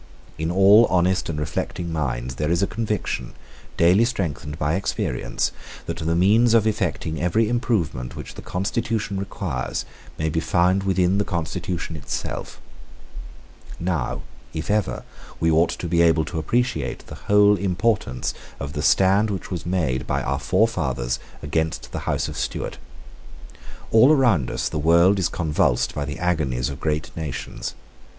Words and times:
In 0.39 0.49
all 0.49 0.87
honest 0.89 1.29
and 1.29 1.39
reflecting 1.39 1.91
minds 1.93 2.33
there 2.37 2.49
is 2.49 2.63
a 2.63 2.65
conviction, 2.65 3.33
daily 3.77 4.03
strengthened 4.03 4.57
by 4.57 4.73
experience, 4.73 5.51
that 5.85 5.97
the 5.97 6.15
means 6.15 6.55
of 6.55 6.65
effecting 6.65 7.21
every 7.21 7.47
improvement 7.47 8.15
which 8.15 8.33
the 8.33 8.41
constitution 8.41 9.19
requires 9.19 9.85
may 10.17 10.27
be 10.27 10.39
found 10.39 10.81
within 10.81 11.19
the 11.19 11.23
constitution 11.23 11.95
itself. 11.95 12.59
Now, 13.79 14.23
if 14.55 14.71
ever, 14.71 15.03
we 15.39 15.51
ought 15.51 15.69
to 15.69 15.87
be 15.87 16.01
able 16.01 16.25
to 16.25 16.39
appreciate 16.39 17.05
the 17.05 17.13
whole 17.29 17.55
importance 17.55 18.33
of 18.59 18.73
the 18.73 18.81
stand 18.81 19.29
which 19.29 19.51
was 19.51 19.67
made 19.67 20.07
by 20.07 20.23
our 20.23 20.39
forefathers 20.39 21.19
against 21.43 21.91
the 21.91 21.99
House 22.09 22.27
of 22.27 22.37
Stuart. 22.39 22.79
All 23.91 24.11
around 24.11 24.49
us 24.49 24.67
the 24.67 24.79
world 24.79 25.19
is 25.19 25.29
convulsed 25.29 25.93
by 25.93 26.05
the 26.05 26.17
agonies 26.17 26.69
of 26.69 26.79
great 26.79 27.15
nations. 27.15 27.75